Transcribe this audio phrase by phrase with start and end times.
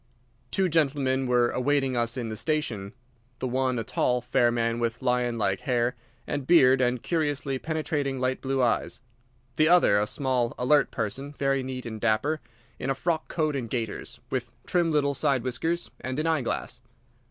[0.49, 5.37] Two gentlemen were awaiting us in the station—the one a tall, fair man with lion
[5.37, 8.99] like hair and beard and curiously penetrating light blue eyes;
[9.57, 12.41] the other a small, alert person, very neat and dapper,
[12.79, 16.81] in a frock coat and gaiters, with trim little side whiskers and an eye glass.